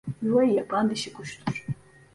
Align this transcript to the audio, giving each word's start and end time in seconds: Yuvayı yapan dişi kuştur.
Yuvayı 0.23 0.53
yapan 0.53 0.89
dişi 0.89 1.13
kuştur. 1.13 1.65